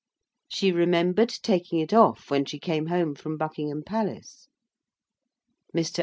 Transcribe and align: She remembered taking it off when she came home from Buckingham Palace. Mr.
She 0.47 0.71
remembered 0.71 1.29
taking 1.29 1.77
it 1.77 1.93
off 1.93 2.31
when 2.31 2.45
she 2.45 2.57
came 2.57 2.87
home 2.87 3.13
from 3.13 3.37
Buckingham 3.37 3.83
Palace. 3.83 4.47
Mr. 5.77 5.99